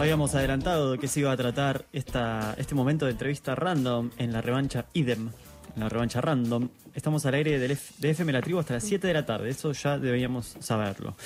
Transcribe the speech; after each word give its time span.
Habíamos 0.00 0.34
adelantado 0.34 0.92
de 0.92 0.98
se 1.08 1.20
iba 1.20 1.30
a 1.30 1.36
tratar 1.36 1.84
esta, 1.92 2.54
este 2.56 2.74
momento 2.74 3.04
de 3.04 3.12
entrevista 3.12 3.54
random 3.54 4.08
en 4.16 4.32
la 4.32 4.40
revancha 4.40 4.86
IDEM, 4.94 5.30
en 5.74 5.80
la 5.80 5.88
revancha 5.88 6.20
random. 6.20 6.68
Estamos 6.94 7.24
al 7.26 7.34
aire 7.34 7.58
del 7.58 7.78
de 7.98 8.10
FM 8.10 8.32
La 8.32 8.42
Tribu 8.42 8.58
hasta 8.58 8.74
las 8.74 8.84
7 8.84 9.06
de 9.06 9.14
la 9.14 9.24
tarde, 9.24 9.50
eso 9.50 9.72
ya 9.72 9.98
deberíamos 9.98 10.56
saberlo. 10.60 11.16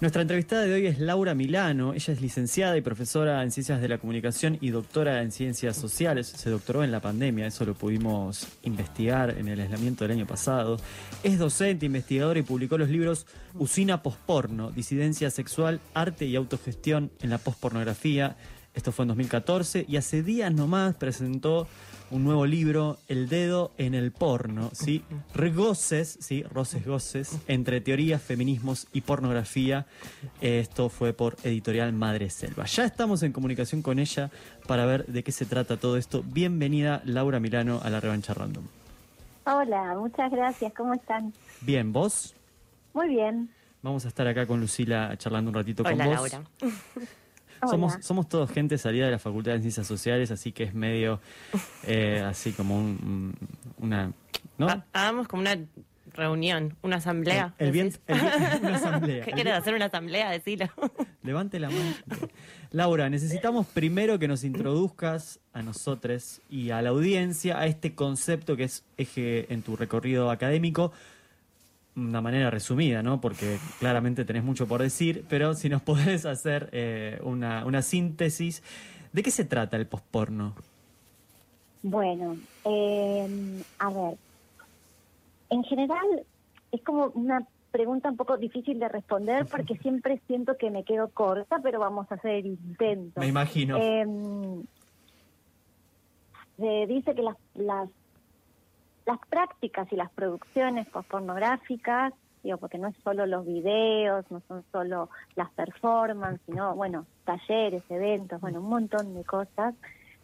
Nuestra 0.00 0.22
entrevistada 0.22 0.62
de 0.62 0.74
hoy 0.74 0.86
es 0.86 0.98
Laura 0.98 1.34
Milano, 1.34 1.92
ella 1.94 2.12
es 2.12 2.20
licenciada 2.20 2.76
y 2.76 2.80
profesora 2.80 3.42
en 3.42 3.50
Ciencias 3.50 3.80
de 3.80 3.88
la 3.88 3.98
Comunicación 3.98 4.58
y 4.60 4.70
doctora 4.70 5.22
en 5.22 5.30
Ciencias 5.30 5.76
Sociales, 5.76 6.26
se 6.26 6.50
doctoró 6.50 6.84
en 6.84 6.92
la 6.92 7.00
pandemia, 7.00 7.46
eso 7.46 7.64
lo 7.64 7.74
pudimos 7.74 8.46
investigar 8.62 9.36
en 9.38 9.48
el 9.48 9.60
aislamiento 9.60 10.04
del 10.04 10.16
año 10.18 10.26
pasado. 10.26 10.78
Es 11.22 11.38
docente, 11.38 11.86
investigadora 11.86 12.38
y 12.38 12.42
publicó 12.42 12.78
los 12.78 12.88
libros 12.88 13.26
Usina 13.54 14.02
Posporno, 14.02 14.70
Disidencia 14.70 15.30
Sexual, 15.30 15.80
Arte 15.94 16.26
y 16.26 16.36
Autogestión 16.36 17.10
en 17.20 17.30
la 17.30 17.38
Pospornografía. 17.38 18.36
Esto 18.74 18.92
fue 18.92 19.04
en 19.04 19.08
2014 19.08 19.84
y 19.88 19.96
hace 19.96 20.22
días 20.22 20.52
nomás 20.52 20.94
presentó 20.94 21.66
un 22.10 22.24
nuevo 22.24 22.46
libro, 22.46 22.98
El 23.08 23.28
dedo 23.28 23.72
en 23.78 23.94
el 23.94 24.10
porno, 24.12 24.70
¿sí? 24.72 25.04
Regoces, 25.34 26.18
¿sí? 26.20 26.42
Roces 26.44 26.84
goces, 26.84 27.38
entre 27.46 27.80
teorías, 27.80 28.22
feminismos 28.22 28.86
y 28.92 29.00
pornografía. 29.02 29.86
Esto 30.40 30.88
fue 30.88 31.12
por 31.12 31.36
editorial 31.44 31.92
Madre 31.92 32.30
Selva. 32.30 32.64
Ya 32.66 32.84
estamos 32.84 33.22
en 33.22 33.32
comunicación 33.32 33.82
con 33.82 33.98
ella 33.98 34.30
para 34.66 34.86
ver 34.86 35.06
de 35.06 35.22
qué 35.22 35.32
se 35.32 35.46
trata 35.46 35.76
todo 35.76 35.96
esto. 35.96 36.24
Bienvenida, 36.24 37.00
Laura 37.04 37.38
Milano, 37.40 37.80
a 37.82 37.90
la 37.90 38.00
revancha 38.00 38.34
random. 38.34 38.64
Hola, 39.46 39.94
muchas 39.98 40.30
gracias. 40.30 40.72
¿Cómo 40.74 40.94
están? 40.94 41.32
Bien, 41.60 41.92
¿vos? 41.92 42.34
Muy 42.92 43.08
bien. 43.08 43.50
Vamos 43.82 44.04
a 44.04 44.08
estar 44.08 44.26
acá 44.26 44.46
con 44.46 44.60
Lucila 44.60 45.16
charlando 45.16 45.50
un 45.50 45.54
ratito 45.54 45.82
Hola, 45.82 46.04
con 46.04 46.06
vos. 46.06 46.32
Laura. 46.32 46.44
Somos, 47.68 47.94
Hola. 47.94 48.02
somos 48.02 48.28
todos 48.28 48.50
gente 48.50 48.78
salida 48.78 49.06
de 49.06 49.10
la 49.12 49.18
Facultad 49.18 49.52
de 49.52 49.60
Ciencias 49.60 49.86
Sociales, 49.86 50.30
así 50.30 50.52
que 50.52 50.64
es 50.64 50.74
medio 50.74 51.20
eh, 51.86 52.22
así 52.26 52.52
como 52.52 52.76
un, 52.78 53.34
un- 53.78 53.84
una... 53.86 54.12
¿no? 54.58 54.68
Ha- 54.68 54.84
Hagamos 54.92 55.28
como 55.28 55.42
una 55.42 55.56
reunión, 56.12 56.76
una 56.82 56.96
asamblea. 56.96 57.54
El, 57.58 57.66
el 57.68 57.72
bien, 57.72 57.92
el 58.06 58.20
bien- 58.20 58.32
una 58.62 58.76
asamblea. 58.76 59.24
¿Qué 59.26 59.34
bien- 59.34 59.48
hacer 59.48 59.74
una 59.74 59.84
asamblea? 59.86 60.30
Decilo. 60.30 60.66
Levante 61.22 61.60
la 61.60 61.68
mano. 61.70 61.92
Laura, 62.72 63.10
necesitamos 63.10 63.66
primero 63.66 64.18
que 64.18 64.26
nos 64.28 64.42
introduzcas 64.44 65.38
a 65.52 65.62
nosotros 65.62 66.40
y 66.48 66.70
a 66.70 66.80
la 66.82 66.90
audiencia 66.90 67.58
a 67.58 67.66
este 67.66 67.94
concepto 67.94 68.56
que 68.56 68.64
es 68.64 68.84
eje 68.96 69.52
en 69.52 69.62
tu 69.62 69.76
recorrido 69.76 70.30
académico, 70.30 70.92
una 71.96 72.20
manera 72.20 72.50
resumida, 72.50 73.02
¿no? 73.02 73.20
Porque 73.20 73.58
claramente 73.78 74.24
tenés 74.24 74.44
mucho 74.44 74.66
por 74.66 74.82
decir, 74.82 75.24
pero 75.28 75.54
si 75.54 75.68
nos 75.68 75.82
podés 75.82 76.26
hacer 76.26 76.68
eh, 76.72 77.20
una, 77.22 77.64
una 77.64 77.82
síntesis, 77.82 78.62
¿de 79.12 79.22
qué 79.22 79.30
se 79.30 79.44
trata 79.44 79.76
el 79.76 79.86
posporno? 79.86 80.54
Bueno, 81.82 82.36
eh, 82.64 83.62
a 83.78 83.90
ver. 83.90 84.18
En 85.48 85.64
general, 85.64 86.24
es 86.70 86.82
como 86.82 87.06
una 87.14 87.46
pregunta 87.70 88.10
un 88.10 88.16
poco 88.16 88.36
difícil 88.36 88.78
de 88.78 88.88
responder 88.88 89.46
porque 89.50 89.76
siempre 89.78 90.20
siento 90.26 90.56
que 90.56 90.70
me 90.70 90.84
quedo 90.84 91.08
corta, 91.08 91.60
pero 91.62 91.80
vamos 91.80 92.10
a 92.10 92.16
hacer 92.16 92.32
el 92.32 92.46
intento. 92.46 93.20
Me 93.20 93.28
imagino. 93.28 93.76
Eh, 93.78 94.06
se 96.56 96.86
dice 96.86 97.14
que 97.14 97.22
las, 97.22 97.36
las, 97.54 97.88
las 99.06 99.18
prácticas 99.28 99.92
y 99.92 99.96
las 99.96 100.10
producciones 100.10 100.86
pornográficas, 100.88 102.12
digo, 102.42 102.58
porque 102.58 102.78
no 102.78 102.88
es 102.88 102.96
solo 103.02 103.26
los 103.26 103.46
videos, 103.46 104.24
no 104.30 104.40
son 104.48 104.64
solo 104.72 105.10
las 105.36 105.50
performances, 105.50 106.40
sino, 106.46 106.74
bueno, 106.74 107.06
talleres, 107.24 107.82
eventos, 107.90 108.40
bueno, 108.40 108.60
un 108.60 108.68
montón 108.68 109.14
de 109.14 109.24
cosas, 109.24 109.74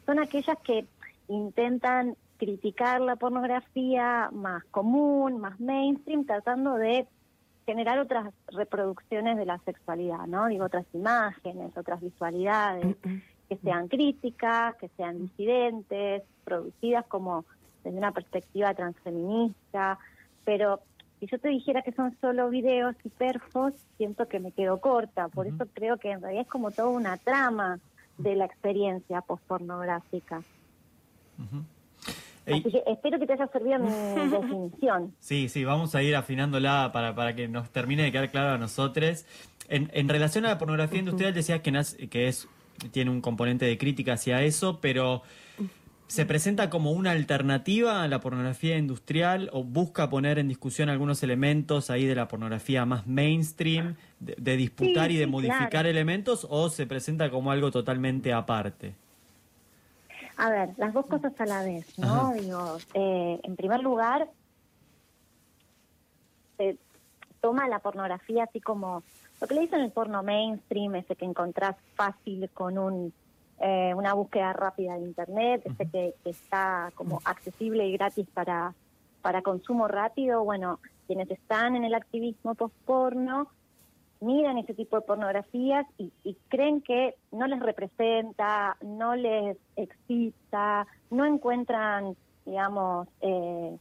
son 0.05 0.19
aquellas 0.19 0.59
que 0.61 0.87
intentan 1.29 2.17
criticar 2.39 3.01
la 3.01 3.17
pornografía 3.17 4.31
más 4.33 4.65
común, 4.67 5.41
más 5.41 5.59
mainstream, 5.59 6.25
tratando 6.25 6.75
de 6.75 7.07
generar 7.65 7.99
otras 7.99 8.33
reproducciones 8.49 9.37
de 9.37 9.45
la 9.45 9.59
sexualidad, 9.59 10.27
¿no? 10.27 10.47
Digo, 10.47 10.65
otras 10.67 10.87
imágenes, 10.93 11.77
otras 11.77 12.01
visualidades 12.01 12.97
que 13.49 13.57
sean 13.57 13.89
críticas, 13.89 14.77
que 14.77 14.89
sean 14.97 15.19
disidentes, 15.19 16.23
producidas 16.45 17.05
como 17.07 17.45
desde 17.87 17.99
una 17.99 18.13
perspectiva 18.13 18.75
transfeminista, 18.75 19.99
pero 20.45 20.81
si 21.21 21.27
yo 21.27 21.39
te 21.39 21.49
dijera 21.49 21.83
que 21.83 21.93
son 21.93 22.17
solo 22.21 22.51
videos 22.51 22.97
y 23.05 23.09
perfos, 23.09 23.75
siento 23.97 24.27
que 24.29 24.41
me 24.41 24.51
quedo 24.51 24.81
corta, 24.81 25.29
por 25.29 25.47
eso 25.47 25.67
creo 25.73 25.97
que 25.97 26.11
en 26.11 26.21
realidad 26.21 26.43
es 26.43 26.51
como 26.51 26.73
toda 26.73 26.89
una 26.89 27.17
trama 27.17 27.79
de 28.19 28.35
la 28.35 28.45
experiencia 28.45 29.23
Así 32.47 32.63
que 32.63 32.83
espero 32.87 33.19
que 33.19 33.27
te 33.27 33.33
haya 33.33 33.47
servido 33.49 33.79
mi 33.79 33.91
definición. 34.31 35.15
Sí, 35.21 35.49
sí, 35.49 35.65
vamos 35.65 35.95
a 35.95 36.03
ir 36.03 36.17
afinándola 36.17 36.91
para, 36.93 37.15
para 37.15 37.35
que 37.35 37.49
nos 37.49 37.71
termine 37.71 38.05
de 38.05 38.13
quedar 38.13 38.31
claro 38.31 38.55
a 38.55 38.59
nosotros. 38.59 39.27
En, 39.69 39.91
en 39.95 40.09
relación 40.09 40.45
a 40.45 40.49
la 40.51 40.59
pornografía 40.59 41.01
industrial, 41.01 41.35
decías 41.35 41.61
que, 41.61 41.73
que 42.09 42.29
es 42.29 42.49
tiene 42.93 43.11
un 43.11 43.21
componente 43.21 43.65
de 43.65 43.79
crítica 43.79 44.15
hacia 44.15 44.43
eso, 44.43 44.81
pero 44.81 45.23
¿se 46.09 46.25
presenta 46.27 46.71
como 46.71 46.93
una 46.93 47.11
alternativa 47.11 48.03
a 48.03 48.09
la 48.09 48.21
pornografía 48.21 48.77
industrial 48.79 49.51
o 49.53 49.65
busca 49.65 50.09
poner 50.09 50.39
en 50.39 50.49
discusión 50.49 50.89
algunos 50.89 51.23
elementos 51.23 51.91
ahí 51.91 52.07
de 52.07 52.15
la 52.15 52.29
pornografía 52.29 52.85
más 52.85 53.07
mainstream, 53.07 53.97
de, 54.21 54.35
de 54.39 54.57
disputar 54.57 55.09
Sí, 55.09 55.15
y 55.15 55.19
de 55.19 55.25
sí, 55.25 55.31
modificar 55.31 55.69
claro. 55.71 55.89
elementos, 55.89 56.47
o 56.49 56.69
se 56.69 56.87
presenta 56.87 57.31
como 57.31 57.51
algo 57.51 57.71
totalmente 57.71 58.33
aparte? 58.33 58.95
A 60.37 60.51
ver, 60.51 60.71
las 60.77 60.93
dos 60.93 61.07
cosas 61.07 61.33
a 61.41 61.47
la 61.47 61.63
vez, 61.63 61.99
¿no? 61.99 62.07
Ajá. 62.07 62.33
Digo, 62.35 62.79
eh, 62.95 63.41
en 63.43 63.57
primer 63.57 63.81
lugar, 63.81 64.29
se 66.59 66.77
toma 67.41 67.69
la 67.69 67.79
pornografía 67.79 68.45
así 68.45 68.61
como 68.61 69.03
lo 69.41 69.47
que 69.47 69.55
le 69.55 69.63
dicen 69.63 69.81
el 69.81 69.91
porno 69.91 70.23
mainstream, 70.23 70.95
ese 70.97 71.17
que 71.17 71.25
encontrás 71.25 71.77
fácil 71.95 72.49
con 72.53 72.79
un 72.79 73.13
eh, 73.61 73.95
una 73.95 74.15
búsqueda 74.15 74.53
rápida 74.53 74.99
de 74.99 75.05
internet, 75.05 75.63
ese 75.65 75.91
que, 75.91 76.15
que 76.23 76.31
está 76.31 76.93
como 76.95 77.21
accesible 77.25 77.87
y 77.87 77.93
gratis 77.93 78.27
para, 78.35 78.75
para 79.23 79.43
consumo 79.43 79.89
rápido. 79.89 80.45
Bueno, 80.45 80.79
quienes 81.07 81.31
están 81.31 81.77
en 81.77 81.85
el 81.85 81.95
activismo 81.95 82.55
post-porno 82.55 83.49
miran 84.21 84.59
ese 84.59 84.75
tipo 84.75 84.97
de 84.97 85.03
pornografías 85.03 85.87
y, 85.99 86.11
y 86.25 86.37
creen 86.49 86.81
que 86.81 87.15
no 87.33 87.47
les 87.47 87.61
representa, 87.61 88.77
no 88.81 89.15
les 89.15 89.57
excita, 89.77 90.87
no 91.11 91.25
encuentran, 91.27 92.17
digamos, 92.45 93.09
eh, 93.21 93.77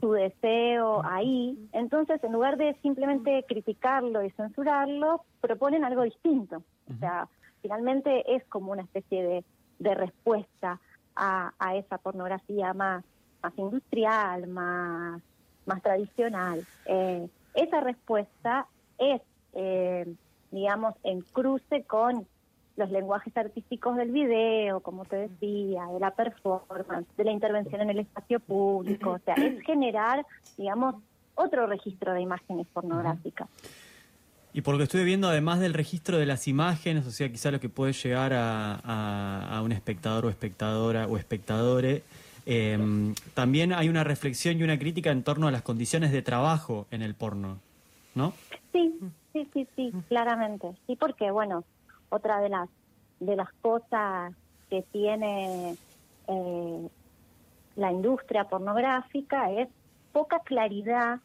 su 0.00 0.12
deseo 0.12 1.02
ahí. 1.04 1.58
Entonces, 1.72 2.22
en 2.22 2.32
lugar 2.32 2.56
de 2.56 2.74
simplemente 2.82 3.44
criticarlo 3.48 4.22
y 4.22 4.30
censurarlo, 4.30 5.22
proponen 5.40 5.84
algo 5.84 6.02
distinto. 6.02 6.62
O 6.94 6.98
sea, 6.98 7.28
finalmente 7.66 8.36
es 8.36 8.44
como 8.44 8.70
una 8.70 8.82
especie 8.82 9.24
de, 9.24 9.44
de 9.80 9.94
respuesta 9.96 10.78
a, 11.16 11.52
a 11.58 11.74
esa 11.74 11.98
pornografía 11.98 12.72
más, 12.74 13.04
más 13.42 13.52
industrial, 13.58 14.46
más, 14.46 15.20
más 15.66 15.82
tradicional. 15.82 16.64
Eh, 16.84 17.28
esa 17.54 17.80
respuesta 17.80 18.68
es, 18.98 19.20
eh, 19.54 20.14
digamos, 20.52 20.94
en 21.02 21.22
cruce 21.22 21.82
con 21.82 22.24
los 22.76 22.90
lenguajes 22.92 23.36
artísticos 23.36 23.96
del 23.96 24.12
video, 24.12 24.78
como 24.78 25.04
te 25.04 25.16
decía, 25.16 25.86
de 25.86 25.98
la 25.98 26.12
performance, 26.12 27.08
de 27.16 27.24
la 27.24 27.32
intervención 27.32 27.80
en 27.80 27.90
el 27.90 27.98
espacio 27.98 28.38
público, 28.38 29.10
o 29.10 29.18
sea, 29.18 29.34
es 29.34 29.60
generar, 29.62 30.24
digamos, 30.56 30.94
otro 31.34 31.66
registro 31.66 32.12
de 32.12 32.20
imágenes 32.20 32.68
pornográficas. 32.68 33.48
Y 34.56 34.62
por 34.62 34.72
lo 34.72 34.78
que 34.78 34.84
estuve 34.84 35.04
viendo, 35.04 35.28
además 35.28 35.60
del 35.60 35.74
registro 35.74 36.16
de 36.16 36.24
las 36.24 36.48
imágenes, 36.48 37.06
o 37.06 37.10
sea, 37.10 37.28
quizá 37.28 37.50
lo 37.50 37.60
que 37.60 37.68
puede 37.68 37.92
llegar 37.92 38.32
a, 38.34 39.60
un 39.62 39.70
espectador 39.70 40.24
o 40.24 40.30
espectadora 40.30 41.06
o 41.06 41.18
espectadore, 41.18 42.02
eh, 42.46 43.12
también 43.34 43.74
hay 43.74 43.90
una 43.90 44.02
reflexión 44.02 44.58
y 44.58 44.62
una 44.62 44.78
crítica 44.78 45.10
en 45.10 45.24
torno 45.24 45.46
a 45.46 45.50
las 45.50 45.60
condiciones 45.60 46.10
de 46.10 46.22
trabajo 46.22 46.86
en 46.90 47.02
el 47.02 47.14
porno, 47.14 47.58
¿no? 48.14 48.32
Sí, 48.72 48.98
sí, 49.34 49.46
sí, 49.52 49.68
sí, 49.76 49.92
claramente. 50.08 50.68
Sí, 50.86 50.96
porque 50.96 51.30
bueno, 51.30 51.62
otra 52.08 52.40
de 52.40 52.48
las 52.48 52.70
de 53.20 53.36
las 53.36 53.52
cosas 53.60 54.32
que 54.70 54.80
tiene 54.90 55.76
eh, 56.28 56.88
la 57.76 57.92
industria 57.92 58.44
pornográfica 58.44 59.52
es 59.52 59.68
poca 60.12 60.38
claridad. 60.40 61.20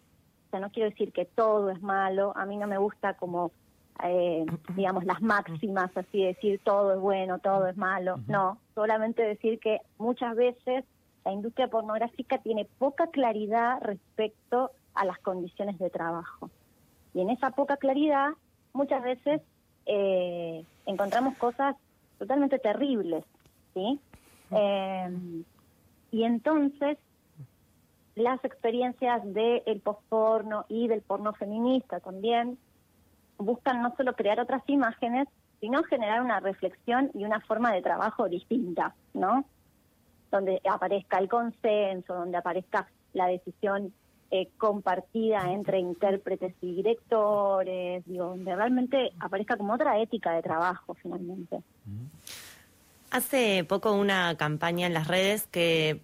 O 0.51 0.57
sea, 0.57 0.59
no 0.59 0.69
quiero 0.69 0.89
decir 0.89 1.13
que 1.13 1.23
todo 1.23 1.69
es 1.69 1.81
malo. 1.81 2.33
A 2.35 2.45
mí 2.45 2.57
no 2.57 2.67
me 2.67 2.77
gusta 2.77 3.13
como, 3.13 3.51
eh, 4.03 4.45
digamos, 4.75 5.05
las 5.05 5.21
máximas, 5.21 5.95
así 5.95 6.25
decir 6.25 6.59
todo 6.61 6.93
es 6.93 6.99
bueno, 6.99 7.39
todo 7.39 7.67
es 7.67 7.77
malo. 7.77 8.19
No, 8.27 8.57
solamente 8.75 9.23
decir 9.23 9.59
que 9.61 9.79
muchas 9.97 10.35
veces 10.35 10.83
la 11.23 11.31
industria 11.31 11.69
pornográfica 11.69 12.39
tiene 12.39 12.67
poca 12.79 13.07
claridad 13.07 13.79
respecto 13.81 14.71
a 14.93 15.05
las 15.05 15.19
condiciones 15.19 15.79
de 15.79 15.89
trabajo. 15.89 16.49
Y 17.13 17.21
en 17.21 17.29
esa 17.29 17.51
poca 17.51 17.77
claridad, 17.77 18.31
muchas 18.73 19.01
veces 19.03 19.41
eh, 19.85 20.65
encontramos 20.85 21.37
cosas 21.37 21.77
totalmente 22.19 22.59
terribles, 22.59 23.23
¿sí? 23.73 24.01
Eh, 24.51 25.43
y 26.11 26.23
entonces 26.23 26.97
las 28.21 28.43
experiencias 28.43 29.21
del 29.33 29.63
el 29.65 29.81
postporno 29.81 30.65
y 30.69 30.87
del 30.87 31.01
porno 31.01 31.33
feminista 31.33 31.99
también 31.99 32.57
buscan 33.37 33.81
no 33.81 33.93
solo 33.95 34.13
crear 34.13 34.39
otras 34.39 34.63
imágenes, 34.67 35.27
sino 35.59 35.83
generar 35.83 36.21
una 36.21 36.39
reflexión 36.39 37.11
y 37.13 37.23
una 37.25 37.39
forma 37.41 37.73
de 37.73 37.81
trabajo 37.81 38.27
distinta, 38.27 38.95
¿no? 39.13 39.45
Donde 40.31 40.61
aparezca 40.69 41.17
el 41.17 41.29
consenso, 41.29 42.13
donde 42.13 42.37
aparezca 42.37 42.87
la 43.13 43.27
decisión 43.27 43.93
eh, 44.33 44.47
compartida 44.57 45.51
entre 45.51 45.79
intérpretes 45.79 46.55
y 46.61 46.75
directores, 46.75 48.03
digo, 48.05 48.27
donde 48.27 48.55
realmente 48.55 49.11
aparezca 49.19 49.57
como 49.57 49.73
otra 49.73 49.99
ética 49.99 50.31
de 50.31 50.41
trabajo 50.41 50.93
finalmente. 50.95 51.61
Hace 53.11 53.65
poco 53.65 53.91
una 53.91 54.37
campaña 54.37 54.87
en 54.87 54.93
las 54.93 55.09
redes 55.09 55.47
que 55.47 55.99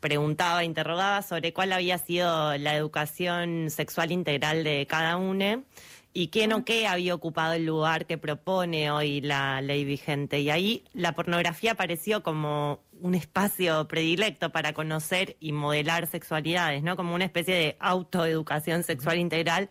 preguntaba, 0.00 0.64
interrogaba 0.64 1.22
sobre 1.22 1.52
cuál 1.52 1.72
había 1.72 1.98
sido 1.98 2.56
la 2.58 2.74
educación 2.74 3.70
sexual 3.70 4.12
integral 4.12 4.64
de 4.64 4.86
cada 4.86 5.16
uno 5.16 5.64
y 6.12 6.28
quién 6.28 6.52
o 6.52 6.64
qué 6.64 6.86
había 6.86 7.14
ocupado 7.14 7.52
el 7.52 7.66
lugar 7.66 8.06
que 8.06 8.18
propone 8.18 8.90
hoy 8.90 9.20
la 9.20 9.60
ley 9.60 9.84
vigente. 9.84 10.40
Y 10.40 10.50
ahí 10.50 10.84
la 10.92 11.12
pornografía 11.12 11.72
apareció 11.72 12.22
como 12.22 12.80
un 13.00 13.14
espacio 13.14 13.86
predilecto 13.86 14.50
para 14.50 14.72
conocer 14.72 15.36
y 15.38 15.52
modelar 15.52 16.06
sexualidades, 16.06 16.82
¿no? 16.82 16.96
Como 16.96 17.14
una 17.14 17.24
especie 17.24 17.54
de 17.54 17.76
autoeducación 17.78 18.82
sexual 18.82 19.18
integral 19.18 19.68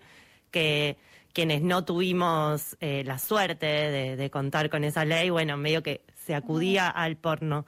que 0.52 0.98
quienes 1.34 1.62
no 1.62 1.84
tuvimos 1.84 2.78
eh, 2.80 3.04
la 3.06 3.20
suerte 3.20 3.66
de, 3.66 4.16
de 4.16 4.30
contar 4.30 4.70
con 4.70 4.84
esa 4.84 5.06
ley, 5.06 5.30
bueno, 5.30 5.58
medio 5.58 5.84
que 5.84 6.02
se 6.26 6.34
acudía 6.34 6.88
al 6.88 7.18
porno. 7.18 7.66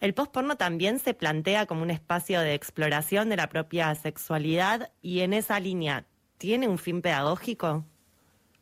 El 0.00 0.14
postporno 0.14 0.56
también 0.56 0.98
se 0.98 1.12
plantea 1.12 1.66
como 1.66 1.82
un 1.82 1.90
espacio 1.90 2.40
de 2.40 2.54
exploración 2.54 3.28
de 3.28 3.36
la 3.36 3.48
propia 3.48 3.94
sexualidad 3.94 4.90
y 5.02 5.20
en 5.20 5.34
esa 5.34 5.60
línea, 5.60 6.06
¿tiene 6.38 6.68
un 6.68 6.78
fin 6.78 7.02
pedagógico? 7.02 7.84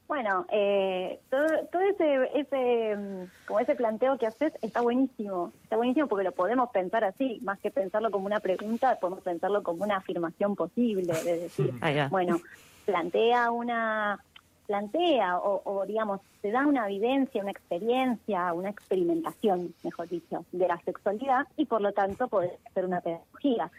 Bueno, 0.08 0.46
eh, 0.50 1.20
todo, 1.31 1.46
todo 1.70 1.82
ese, 1.82 2.31
ese, 2.35 2.96
mm, 2.96 3.46
como 3.46 3.61
ese 3.61 3.76
planteo 3.76 4.19
que 4.19 4.26
haces 4.26 4.52
está 4.62 4.81
buenísimo. 4.81 5.52
Está 5.62 5.76
buenísimo 5.76 6.08
porque 6.08 6.25
lo 6.25 6.32
podemos 6.32 6.70
pensar 6.70 7.05
así, 7.05 7.38
más 7.43 7.61
que 7.61 7.70
pensarlo 7.70 8.11
como 8.11 8.26
una 8.26 8.40
pregunta, 8.40 8.99
podemos 8.99 9.23
pensarlo 9.23 9.62
como 9.62 9.85
una 9.85 9.99
afirmación 9.99 10.56
posible, 10.56 11.12
de 11.23 11.38
decir, 11.38 11.73
bueno, 12.11 12.40
plantea 12.85 13.50
una, 13.52 14.19
plantea 14.69 15.38
o, 15.38 15.62
o, 15.65 15.87
digamos, 15.87 16.20
te 16.43 16.50
da 16.50 16.67
una 16.67 16.87
vivencia, 16.87 17.43
una 17.43 17.50
experiencia, 17.50 18.53
una 18.53 18.69
experimentación, 18.69 19.75
mejor 19.82 20.09
dicho, 20.09 20.44
de 20.53 20.69
la 20.69 20.79
sexualidad 20.82 21.49
y 21.56 21.65
por 21.65 21.81
lo 21.81 21.93
tanto 21.93 22.29
poder 22.29 22.59
hacer 22.67 22.85
una 22.85 23.00
pedagogía. 23.00 23.70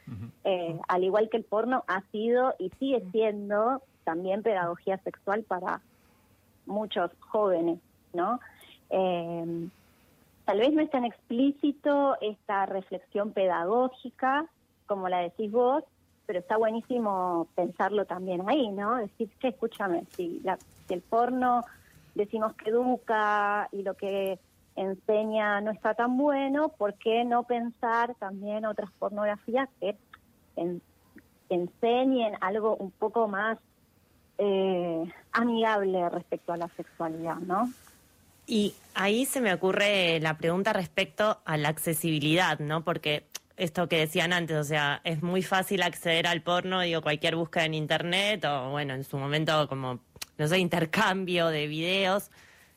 Eh, 0.44 0.78
al 0.88 1.04
igual 1.04 1.30
que 1.30 1.38
el 1.38 1.44
porno 1.44 1.84
ha 1.88 2.02
sido 2.12 2.56
y 2.58 2.72
sigue 2.80 3.04
siendo 3.12 3.84
también 4.04 4.42
pedagogía 4.42 4.98
sexual 4.98 5.44
para 5.44 5.80
muchos 6.66 7.12
jóvenes, 7.20 7.80
¿no? 8.14 8.40
Eh, 8.90 9.68
tal 10.46 10.58
vez 10.58 10.74
no 10.74 10.82
es 10.82 10.90
tan 10.90 11.06
explícito 11.06 12.18
esta 12.20 12.66
reflexión 12.66 13.32
pedagógica 13.32 14.48
como 14.88 15.08
la 15.08 15.20
decís 15.20 15.52
vos, 15.52 15.84
pero 16.26 16.40
está 16.40 16.58
buenísimo 16.58 17.48
pensarlo 17.56 18.06
también 18.06 18.42
ahí, 18.50 18.70
¿no? 18.70 18.98
Decir 18.98 19.30
que, 19.40 19.50
escúchame, 19.50 20.04
si, 20.16 20.42
la, 20.44 20.58
el 20.94 21.02
porno 21.02 21.64
decimos 22.16 22.54
que 22.56 22.70
educa 22.70 23.70
y 23.72 23.84
lo 23.84 23.96
que 23.96 24.40
enseña 24.76 25.62
no 25.62 25.72
está 25.72 25.94
tan 25.94 26.18
bueno, 26.18 26.70
¿por 26.70 26.94
qué 26.96 27.26
no 27.26 27.44
pensar 27.44 28.16
también 28.16 28.66
otras 28.66 28.92
pornografías 29.00 29.70
que 29.80 29.98
en, 30.56 30.82
enseñen 31.50 32.34
algo 32.42 32.76
un 32.78 32.92
poco 32.92 33.28
más 33.28 33.58
eh, 34.38 35.04
amigable 35.34 36.10
respecto 36.10 36.54
a 36.54 36.58
la 36.58 36.70
sexualidad, 36.78 37.38
¿no? 37.38 37.70
Y 38.48 38.74
ahí 38.96 39.26
se 39.26 39.42
me 39.42 39.54
ocurre 39.54 40.20
la 40.22 40.38
pregunta 40.38 40.74
respecto 40.74 41.40
a 41.46 41.58
la 41.58 41.70
accesibilidad, 41.70 42.58
¿no? 42.60 42.84
Porque 42.84 43.26
esto 43.58 43.88
que 43.88 43.98
decían 43.98 44.34
antes, 44.34 44.58
o 44.58 44.64
sea, 44.64 45.02
es 45.04 45.22
muy 45.22 45.44
fácil 45.44 45.84
acceder 45.84 46.26
al 46.26 46.42
porno, 46.42 46.80
digo, 46.82 47.02
cualquier 47.02 47.36
búsqueda 47.36 47.66
en 47.66 47.74
internet 47.74 48.46
o, 48.46 48.72
bueno, 48.72 48.94
en 48.94 49.04
su 49.04 49.18
momento 49.18 49.68
como, 49.68 50.00
no 50.40 50.48
sé, 50.48 50.58
intercambio 50.58 51.48
de 51.50 51.68
videos. 51.68 52.32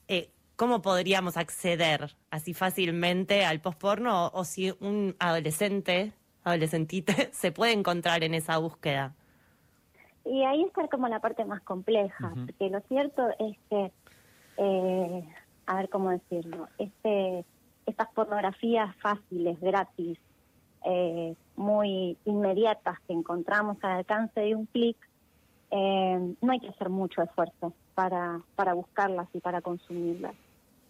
Eh, 0.08 0.28
¿Cómo 0.56 0.82
podríamos 0.82 1.36
acceder 1.36 2.14
así 2.30 2.52
fácilmente 2.52 3.46
al 3.46 3.60
postporno 3.60 4.26
o, 4.26 4.40
o 4.40 4.44
si 4.44 4.70
un 4.80 5.16
adolescente, 5.18 6.12
adolescentite, 6.44 7.30
se 7.32 7.52
puede 7.52 7.72
encontrar 7.72 8.22
en 8.24 8.34
esa 8.34 8.58
búsqueda? 8.58 9.14
Y 10.24 10.44
ahí 10.44 10.62
está 10.62 10.86
como 10.88 11.08
la 11.08 11.20
parte 11.20 11.44
más 11.44 11.62
compleja, 11.62 12.32
porque 12.46 12.70
lo 12.70 12.80
cierto 12.82 13.28
es 13.38 13.56
que, 13.68 13.92
eh, 14.56 15.28
a 15.66 15.76
ver 15.76 15.88
cómo 15.88 16.10
decirlo, 16.10 16.68
este, 16.78 17.44
estas 17.86 18.08
pornografías 18.12 18.94
fáciles, 18.96 19.60
gratis, 19.60 20.18
eh, 20.84 21.34
muy 21.56 22.16
inmediatas 22.24 23.00
que 23.06 23.12
encontramos 23.12 23.78
al 23.82 23.98
alcance 23.98 24.40
de 24.40 24.54
un 24.54 24.66
clic, 24.66 24.96
eh, 25.74 26.34
no 26.42 26.52
hay 26.52 26.60
que 26.60 26.68
hacer 26.68 26.90
mucho 26.90 27.22
esfuerzo 27.22 27.72
para, 27.94 28.42
para 28.54 28.74
buscarlas 28.74 29.26
y 29.32 29.40
para 29.40 29.62
consumirlas. 29.62 30.34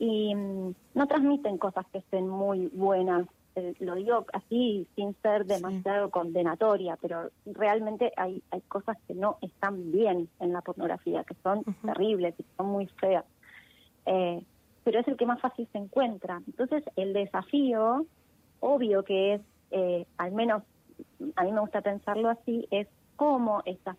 Y 0.00 0.34
mm, 0.34 0.74
no 0.94 1.06
transmiten 1.06 1.56
cosas 1.56 1.86
que 1.92 1.98
estén 1.98 2.28
muy 2.28 2.66
buenas, 2.66 3.28
eh, 3.54 3.74
lo 3.78 3.94
digo 3.94 4.26
así 4.32 4.88
sin 4.96 5.14
ser 5.22 5.46
demasiado 5.46 6.10
condenatoria, 6.10 6.98
pero 7.00 7.30
realmente 7.46 8.12
hay, 8.16 8.42
hay 8.50 8.60
cosas 8.62 8.98
que 9.06 9.14
no 9.14 9.38
están 9.40 9.92
bien 9.92 10.28
en 10.40 10.52
la 10.52 10.62
pornografía, 10.62 11.22
que 11.22 11.36
son 11.44 11.62
terribles 11.84 12.34
y 12.38 12.42
que 12.42 12.50
son 12.56 12.66
muy 12.66 12.86
feas. 12.86 13.24
Eh, 14.06 14.42
pero 14.82 14.98
es 14.98 15.06
el 15.06 15.16
que 15.16 15.26
más 15.26 15.40
fácil 15.40 15.68
se 15.70 15.78
encuentra. 15.78 16.42
Entonces, 16.44 16.82
el 16.96 17.12
desafío, 17.12 18.04
obvio 18.58 19.04
que 19.04 19.34
es, 19.34 19.42
eh, 19.70 20.06
al 20.18 20.32
menos 20.32 20.64
a 21.36 21.44
mí 21.44 21.52
me 21.52 21.60
gusta 21.60 21.82
pensarlo 21.82 22.30
así, 22.30 22.66
es 22.72 22.88
cómo 23.14 23.62
estas 23.64 23.96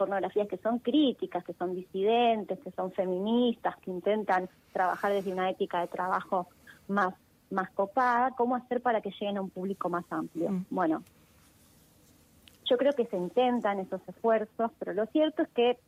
pornografías 0.00 0.48
que 0.48 0.56
son 0.56 0.78
críticas, 0.78 1.44
que 1.44 1.52
son 1.52 1.74
disidentes, 1.74 2.58
que 2.60 2.70
son 2.70 2.90
feministas, 2.90 3.76
que 3.82 3.90
intentan 3.90 4.48
trabajar 4.72 5.12
desde 5.12 5.30
una 5.30 5.50
ética 5.50 5.82
de 5.82 5.88
trabajo 5.88 6.48
más, 6.88 7.12
más 7.50 7.68
copada, 7.72 8.30
cómo 8.30 8.56
hacer 8.56 8.80
para 8.80 9.02
que 9.02 9.10
lleguen 9.10 9.36
a 9.36 9.42
un 9.42 9.50
público 9.50 9.90
más 9.90 10.06
amplio. 10.10 10.50
Mm. 10.50 10.64
Bueno, 10.70 11.02
yo 12.64 12.78
creo 12.78 12.94
que 12.94 13.04
se 13.04 13.18
intentan 13.18 13.78
esos 13.78 14.00
esfuerzos, 14.08 14.70
pero 14.78 14.94
lo 14.94 15.04
cierto 15.04 15.42
es 15.42 15.48
que 15.50 15.78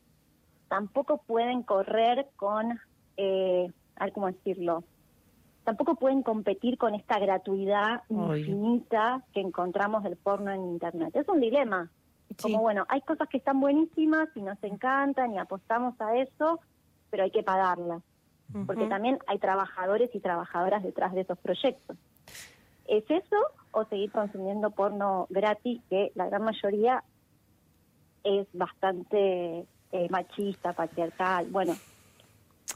tampoco 0.69 1.17
pueden 1.17 1.63
correr 1.63 2.27
con, 2.37 2.79
eh, 3.17 3.73
cómo 4.13 4.27
decirlo, 4.27 4.85
tampoco 5.65 5.95
pueden 5.95 6.23
competir 6.23 6.77
con 6.77 6.95
esta 6.95 7.19
gratuidad 7.19 8.03
infinita 8.11 9.23
que 9.33 9.41
encontramos 9.41 10.03
del 10.03 10.17
porno 10.17 10.51
en 10.51 10.65
Internet. 10.65 11.17
Es 11.17 11.27
un 11.29 11.41
dilema. 11.41 11.91
Sí. 12.37 12.43
Como 12.43 12.61
bueno, 12.61 12.85
hay 12.89 13.01
cosas 13.03 13.29
que 13.29 13.39
están 13.39 13.61
buenísimas 13.61 14.29
y 14.35 14.43
nos 14.43 14.63
encantan 14.63 15.35
y 15.35 15.39
apostamos 15.39 16.01
a 16.01 16.17
eso, 16.17 16.61
pero 17.11 17.25
hay 17.25 17.31
que 17.31 17.43
pagarlas, 17.43 18.03
porque 18.67 18.87
también 18.87 19.19
hay 19.27 19.39
trabajadores 19.39 20.11
y 20.15 20.21
trabajadoras 20.21 20.83
detrás 20.83 21.13
de 21.13 21.23
esos 21.23 21.39
proyectos. 21.39 21.97
¿Es 22.87 23.05
eso 23.11 23.37
o 23.71 23.85
seguir 23.85 24.11
consumiendo 24.11 24.71
porno 24.71 25.27
gratis, 25.31 25.81
que 25.89 26.13
la 26.15 26.27
gran 26.27 26.43
mayoría 26.43 27.03
es 28.25 28.47
bastante 28.53 29.67
eh, 29.93 30.09
machista, 30.11 30.73
patriarcal? 30.73 31.47
Bueno, 31.51 31.75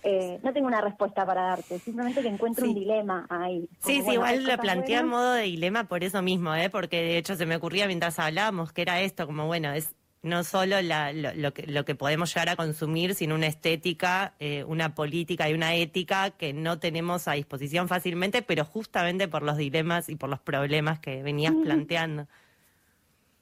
eh, 0.09 0.39
no 0.43 0.53
tengo 0.53 0.69
una 0.69 0.81
respuesta 0.81 1.27
para 1.27 1.43
darte, 1.43 1.81
simplemente 1.81 2.23
que 2.23 2.29
encuentro 2.29 2.65
Sí. 2.65 2.71
un 2.71 2.79
dilema 2.79 3.27
ahí. 3.29 3.69
Sí, 3.79 3.79
Como, 3.81 3.95
sí, 3.95 4.01
bueno, 4.03 4.13
igual 4.15 4.45
lo 4.45 4.57
planteé 4.63 4.99
en 4.99 5.09
modo 5.09 5.33
de 5.33 5.43
dilema 5.43 5.85
por 5.85 6.05
eso 6.05 6.23
mismo, 6.23 6.55
¿eh? 6.55 6.71
porque 6.71 7.03
de 7.03 7.19
hecho 7.19 7.35
se 7.35 7.45
me 7.45 7.57
ocurría 7.57 7.87
mientras 7.89 8.19
hablábamos 8.21 8.73
que 8.73 8.83
era 8.83 9.01
esto, 9.01 9.27
como 9.27 9.47
bueno, 9.47 9.73
es 9.73 9.95
no 10.23 10.43
solo 10.45 10.81
la- 10.83 11.13
lo, 11.13 11.35
lo 11.35 11.53
que, 11.53 11.67
lo 11.67 11.85
que 11.85 11.95
podemos 11.95 12.33
llegar 12.35 12.49
a 12.49 12.57
consumir, 12.57 13.15
sino 13.15 13.35
una 13.37 13.47
estética, 13.47 14.35
eh, 14.41 14.65
una 14.65 14.95
política 14.95 15.49
y 15.49 15.55
una 15.55 15.75
ética 15.75 16.31
que 16.31 16.53
no 16.53 16.79
tenemos 16.79 17.29
a 17.29 17.33
disposición 17.33 17.87
fácilmente, 17.87 18.43
pero 18.43 18.65
justamente 18.65 19.29
por 19.29 19.43
los 19.43 19.57
dilemas 19.57 20.09
y 20.09 20.17
por 20.17 20.29
los 20.29 20.41
problemas 20.41 20.99
que 21.01 21.23
venías 21.23 21.55
planteando. 21.63 22.27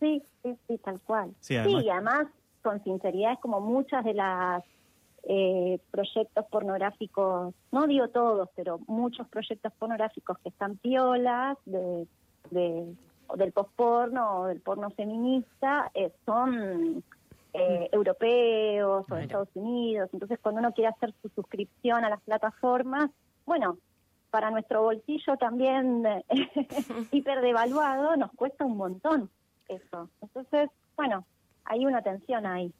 Sí, 0.01 0.23
sí, 0.43 0.55
sí, 0.69 0.79
tal 0.79 1.01
cual. 1.01 1.35
Sí, 1.41 1.57
además- 1.57 1.85
y 1.85 1.91
además, 1.91 2.27
con 2.63 2.83
sinceridad, 2.85 3.33
es 3.33 3.39
como 3.41 3.61
muchas 3.61 4.05
de 4.05 4.15
las 4.15 4.63
eh, 5.27 5.79
proyectos 5.91 6.45
pornográficos, 6.47 7.55
no 7.73 7.87
digo 7.87 8.09
todos, 8.09 8.49
pero 8.55 8.81
muchos 8.87 9.27
proyectos 9.29 9.73
pornográficos 9.79 10.39
que 10.39 10.51
están 10.51 10.77
piolas 10.77 11.57
de, 11.65 12.07
de 12.51 12.95
o 13.27 13.37
del 13.37 13.53
postporno 13.53 14.41
o 14.41 14.47
del 14.47 14.61
porno 14.61 14.91
feminista 14.91 15.91
eh, 15.95 16.13
son 16.27 17.03
eh, 17.55 17.89
europeos 17.93 19.07
o 19.11 19.15
de. 19.15 19.23
Estados 19.23 19.49
Unidos. 19.55 20.11
Entonces, 20.13 20.39
cuando 20.41 20.61
uno 20.61 20.73
quiere 20.73 20.89
hacer 20.89 21.15
su 21.23 21.29
suscripción 21.31 22.05
a 22.05 22.11
las 22.11 22.21
plataformas, 22.23 23.11
bueno, 23.47 23.79
para 24.31 24.51
nuestro 24.51 24.83
bolsillo 24.83 25.37
también 25.37 26.03
hiper 27.13 27.41
devaluado, 27.41 28.17
nos 28.17 28.33
cuesta 28.33 28.65
un 28.65 28.77
montón 28.77 29.31
eso. 29.69 30.11
Entonces, 30.21 30.71
bueno, 30.97 31.25
hay 31.65 31.87
una 31.87 32.03
tensión 32.03 32.45
ahí. 32.47 32.73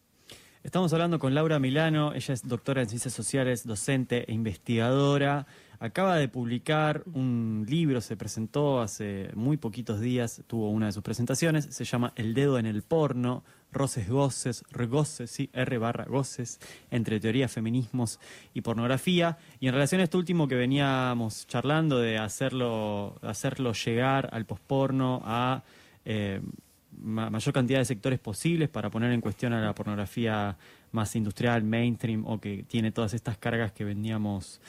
Estamos 0.65 0.95
hablando 0.95 1.19
con 1.19 1.35
Laura 1.35 1.59
Milano, 1.59 2.15
ella 2.15 2.33
es 2.33 2.49
doctora 2.49 2.81
en 2.81 2.89
ciencias 2.89 3.13
sociales, 3.13 3.67
docente 3.67 4.25
e 4.27 4.33
investigadora. 4.33 5.47
Acaba 5.79 6.17
de 6.17 6.27
publicar 6.27 7.03
un 7.13 7.67
libro, 7.69 8.01
se 8.01 8.17
presentó 8.17 8.81
hace 8.81 9.29
muy 9.35 9.59
poquitos 9.59 10.01
días, 10.01 10.43
tuvo 10.47 10.71
una 10.71 10.87
de 10.87 10.93
sus 10.93 11.03
presentaciones, 11.03 11.67
se 11.67 11.85
llama 11.85 12.15
El 12.17 12.33
dedo 12.33 12.59
en 12.59 12.65
el 12.65 12.81
porno, 12.81 13.45
roces 13.73 14.09
goces, 14.09 14.65
regoces, 14.71 15.31
sí, 15.31 15.51
R 15.53 15.77
barra 15.77 16.07
goces, 16.07 16.59
entre 16.91 17.21
teoría, 17.21 17.47
feminismos 17.47 18.19
y 18.55 18.63
pornografía. 18.63 19.37
Y 19.61 19.69
en 19.69 19.75
relación 19.75 20.01
a 20.01 20.05
esto 20.05 20.17
último 20.17 20.49
que 20.49 20.55
veníamos 20.55 21.47
charlando 21.47 21.99
de 21.99 22.17
hacerlo, 22.17 23.19
hacerlo 23.21 23.75
llegar 23.75 24.31
al 24.33 24.47
posporno 24.47 25.21
a 25.27 25.63
eh, 26.07 26.41
mayor 27.05 27.53
cantidad 27.53 27.79
de 27.79 27.85
sectores 27.85 28.19
posibles 28.19 28.69
para 28.69 28.91
poner 28.91 29.13
en 29.13 29.21
cuestión 29.21 29.53
a 29.53 29.61
la 29.61 29.75
pornografía 29.75 30.57
más 30.93 31.15
industrial, 31.17 31.63
mainstream 31.63 32.27
o 32.27 32.41
que 32.41 32.65
tiene 32.67 32.93
todas 32.93 33.15
estas 33.15 33.37
cargas 33.37 33.73
que 33.73 33.85
veníamos 33.85 34.61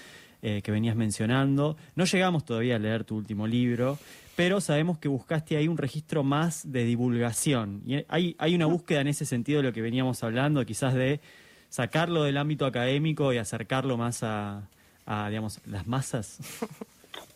eh, 0.41 0.61
que 0.61 0.71
venías 0.71 0.95
mencionando. 0.95 1.75
No 1.95 2.05
llegamos 2.05 2.45
todavía 2.45 2.75
a 2.75 2.79
leer 2.79 3.03
tu 3.03 3.15
último 3.15 3.47
libro, 3.47 3.97
pero 4.35 4.61
sabemos 4.61 4.99
que 4.99 5.07
buscaste 5.07 5.57
ahí 5.57 5.67
un 5.67 5.77
registro 5.77 6.23
más 6.23 6.71
de 6.71 6.83
divulgación. 6.83 7.81
Y 7.87 8.05
hay, 8.07 8.35
hay 8.37 8.53
una 8.53 8.67
búsqueda 8.67 9.01
en 9.01 9.07
ese 9.07 9.25
sentido 9.25 9.61
de 9.61 9.69
lo 9.69 9.73
que 9.73 9.81
veníamos 9.81 10.23
hablando, 10.23 10.63
quizás 10.63 10.93
de 10.93 11.19
sacarlo 11.69 12.23
del 12.23 12.37
ámbito 12.37 12.65
académico 12.65 13.33
y 13.33 13.37
acercarlo 13.37 13.97
más 13.97 14.21
a, 14.23 14.67
digamos, 15.29 15.61
las 15.65 15.87
masas. 15.87 16.39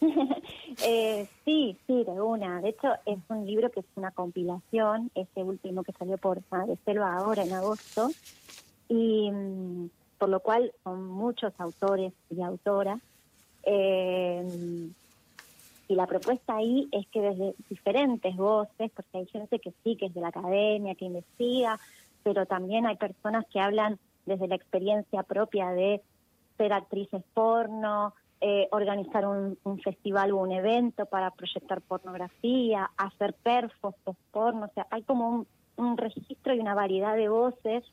eh, 0.83 1.27
sí, 1.45 1.77
sí, 1.87 2.03
de 2.03 2.21
una. 2.21 2.61
De 2.61 2.69
hecho, 2.69 2.87
es 3.05 3.19
un 3.29 3.45
libro 3.45 3.69
que 3.71 3.81
es 3.81 3.85
una 3.95 4.11
compilación, 4.11 5.11
ese 5.15 5.43
último 5.43 5.83
que 5.83 5.93
salió 5.93 6.17
por 6.17 6.41
Madre 6.51 6.77
Selva 6.85 7.15
ahora 7.15 7.43
en 7.43 7.53
agosto. 7.53 8.09
Y 8.87 9.29
mm, 9.31 9.89
por 10.17 10.29
lo 10.29 10.39
cual 10.41 10.71
son 10.83 11.07
muchos 11.07 11.53
autores 11.59 12.13
y 12.29 12.41
autoras. 12.41 12.99
Eh, 13.63 14.89
y 15.87 15.95
la 15.95 16.05
propuesta 16.05 16.55
ahí 16.55 16.87
es 16.91 17.07
que 17.07 17.19
desde 17.19 17.55
diferentes 17.67 18.35
voces, 18.35 18.91
porque 18.91 19.17
hay 19.17 19.25
gente 19.25 19.59
que 19.59 19.73
sí, 19.83 19.95
que 19.95 20.05
es 20.05 20.13
de 20.13 20.21
la 20.21 20.27
academia, 20.27 20.93
que 20.93 21.05
investiga, 21.05 21.79
pero 22.21 22.45
también 22.45 22.85
hay 22.85 22.95
personas 22.95 23.45
que 23.51 23.59
hablan 23.59 23.97
desde 24.27 24.47
la 24.47 24.55
experiencia 24.55 25.23
propia 25.23 25.71
de 25.71 26.01
ser 26.57 26.73
actrices 26.73 27.23
porno, 27.33 28.13
eh, 28.41 28.69
organizar 28.71 29.27
un, 29.27 29.57
festival 29.83 30.31
o 30.31 30.37
un 30.37 30.53
evento 30.53 31.05
para 31.07 31.31
proyectar 31.31 31.81
pornografía, 31.81 32.89
hacer 32.95 33.33
perfos 33.33 33.95
porno, 34.31 34.67
o 34.67 34.73
sea, 34.73 34.87
hay 34.91 35.03
como 35.03 35.45
un, 35.75 35.97
registro 35.97 36.53
y 36.53 36.59
una 36.59 36.73
variedad 36.73 37.15
de 37.17 37.27
voces 37.27 37.83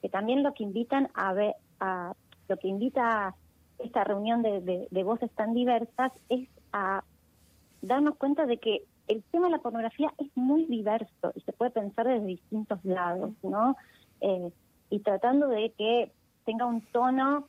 que 0.00 0.08
también 0.08 0.44
lo 0.44 0.54
que 0.54 0.62
invitan 0.62 1.08
a 1.14 1.32
ver, 1.32 1.54
a, 1.80 2.14
lo 2.48 2.56
que 2.56 2.68
invita 2.68 3.34
esta 3.78 4.04
reunión 4.04 4.42
de, 4.42 5.02
voces 5.02 5.30
tan 5.32 5.54
diversas 5.54 6.12
es 6.28 6.48
a 6.72 7.02
darnos 7.82 8.16
cuenta 8.16 8.46
de 8.46 8.58
que 8.58 8.84
el 9.08 9.24
tema 9.24 9.46
de 9.46 9.52
la 9.52 9.58
pornografía 9.58 10.12
es 10.18 10.28
muy 10.36 10.66
diverso 10.66 11.32
y 11.34 11.40
se 11.40 11.52
puede 11.52 11.72
pensar 11.72 12.06
desde 12.06 12.26
distintos 12.26 12.84
lados, 12.84 13.32
¿no? 13.42 13.76
Eh, 14.20 14.52
y 14.90 15.00
tratando 15.00 15.48
de 15.48 15.70
que 15.76 16.12
tenga 16.44 16.64
un 16.64 16.80
tono, 16.92 17.48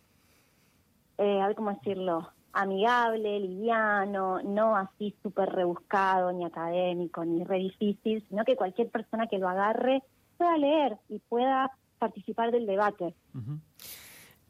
eh, 1.20 1.40
a 1.40 1.48
ver 1.48 1.56
cómo 1.56 1.72
decirlo, 1.72 2.32
amigable, 2.54 3.40
liviano, 3.40 4.42
no 4.44 4.76
así 4.76 5.16
súper 5.22 5.50
rebuscado, 5.50 6.32
ni 6.32 6.46
académico, 6.46 7.24
ni 7.24 7.44
re 7.44 7.60
difícil, 7.60 8.26
sino 8.30 8.44
que 8.46 8.56
cualquier 8.56 8.90
persona 8.90 9.28
que 9.28 9.38
lo 9.38 9.48
agarre 9.48 10.02
pueda 10.38 10.58
leer 10.58 10.98
y 11.10 11.20
pueda 11.20 11.72
participar 12.00 12.52
del 12.52 12.66
debate. 12.66 13.14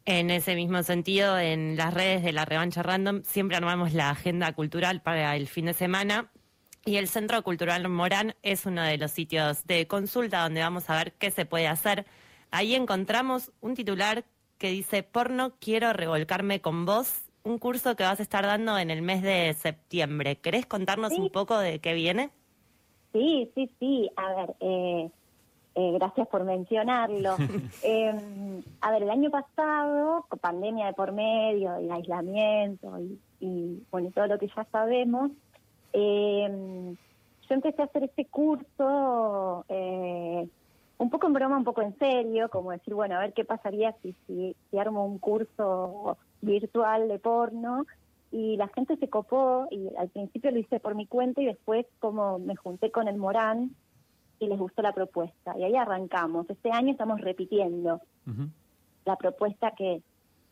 En 0.05 0.29
ese 0.29 0.55
mismo 0.55 0.83
sentido, 0.83 1.37
en 1.37 1.75
las 1.75 1.93
redes 1.93 2.23
de 2.23 2.31
la 2.31 2.45
revancha 2.45 2.83
random 2.83 3.23
siempre 3.23 3.57
armamos 3.57 3.93
la 3.93 4.09
agenda 4.09 4.53
cultural 4.53 5.01
para 5.01 5.35
el 5.35 5.47
fin 5.47 5.65
de 5.65 5.73
semana 5.73 6.29
y 6.87 6.95
el 6.95 7.09
Centro 7.09 7.43
Cultural 7.43 7.87
Morán 7.89 8.35
es 8.43 8.65
uno 8.65 8.81
de 8.81 8.97
los 8.97 9.11
sitios 9.11 9.67
de 9.67 9.87
consulta 9.87 10.43
donde 10.43 10.61
vamos 10.61 10.89
a 10.89 10.95
ver 10.95 11.11
qué 11.13 11.31
se 11.31 11.45
puede 11.45 11.67
hacer. 11.67 12.05
Ahí 12.49 12.75
encontramos 12.75 13.51
un 13.59 13.75
titular 13.75 14.23
que 14.57 14.69
dice 14.69 15.03
Porno, 15.03 15.57
quiero 15.59 15.91
revolcarme 15.91 16.61
con 16.61 16.85
vos, 16.85 17.26
un 17.47 17.57
curso 17.57 17.95
que 17.95 18.03
vas 18.03 18.19
a 18.19 18.23
estar 18.23 18.45
dando 18.45 18.77
en 18.77 18.91
el 18.91 19.01
mes 19.01 19.21
de 19.21 19.53
septiembre. 19.53 20.37
¿Querés 20.37 20.65
contarnos 20.65 21.13
un 21.13 21.29
poco 21.29 21.57
de 21.57 21.79
qué 21.79 21.93
viene? 21.93 22.29
Sí, 23.13 23.49
sí, 23.55 23.69
sí. 23.79 24.09
A 24.15 24.33
ver, 24.35 24.55
eh, 24.59 25.09
eh, 25.75 25.91
gracias 25.93 26.27
por 26.27 26.43
mencionarlo. 26.43 27.35
Em, 27.83 28.61
a 28.81 28.91
ver, 28.91 29.03
el 29.03 29.09
año 29.09 29.29
pasado, 29.29 30.25
con 30.27 30.39
pandemia 30.39 30.87
de 30.87 30.93
por 30.93 31.11
medio 31.11 31.79
y 31.79 31.89
aislamiento 31.89 32.99
y, 33.39 33.83
bueno, 33.91 34.09
todo 34.13 34.27
lo 34.27 34.39
que 34.39 34.47
ya 34.47 34.65
sabemos, 34.71 35.31
em, 35.93 36.95
yo 36.95 37.55
empecé 37.55 37.81
a 37.81 37.85
hacer 37.85 38.03
este 38.03 38.25
curso 38.25 39.65
eh, 39.69 40.47
un 40.97 41.09
poco 41.09 41.27
en 41.27 41.33
broma, 41.33 41.57
un 41.57 41.63
poco 41.63 41.81
en 41.81 41.97
serio, 41.97 42.49
como 42.49 42.71
decir, 42.71 42.93
bueno, 42.93 43.15
a 43.15 43.19
ver 43.19 43.33
qué 43.33 43.45
pasaría 43.45 43.95
si, 44.01 44.15
si, 44.25 44.55
si 44.69 44.77
armo 44.77 45.05
un 45.05 45.19
curso 45.19 46.17
virtual 46.41 47.07
de 47.07 47.19
porno 47.19 47.85
y 48.31 48.57
la 48.57 48.67
gente 48.69 48.97
se 48.97 49.09
copó 49.09 49.67
y 49.71 49.89
al 49.97 50.09
principio 50.09 50.51
lo 50.51 50.59
hice 50.59 50.79
por 50.79 50.95
mi 50.95 51.07
cuenta 51.07 51.41
y 51.41 51.45
después 51.45 51.85
como 51.99 52.39
me 52.39 52.55
junté 52.55 52.91
con 52.91 53.07
el 53.07 53.17
Morán 53.17 53.75
y 54.39 54.47
les 54.47 54.59
gustó 54.59 54.81
la 54.81 54.93
propuesta. 54.93 55.57
Y 55.57 55.63
ahí 55.63 55.75
arrancamos. 55.75 56.49
Este 56.49 56.71
año 56.71 56.91
estamos 56.91 57.21
repitiendo 57.21 58.01
la 59.05 59.15
propuesta 59.15 59.71
que, 59.71 60.01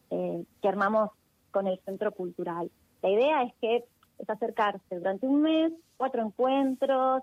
eh, 0.10 0.44
que 0.62 0.68
armamos 0.68 1.12
con 1.52 1.68
el 1.68 1.80
Centro 1.86 2.12
Cultural. 2.12 2.72
La 3.02 3.10
idea 3.10 3.44
es 3.44 3.54
que 3.62 3.84
es 4.18 4.30
acercarse 4.30 4.98
durante 4.98 5.28
un 5.28 5.42
mes, 5.42 5.74
cuatro 5.98 6.24
encuentros, 6.24 7.22